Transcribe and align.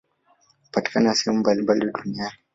Hupatikana 0.63 1.13
sehemu 1.15 1.39
mbalimbali 1.39 1.91
duniani. 1.93 2.37